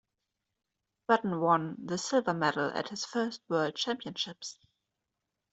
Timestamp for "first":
3.05-3.39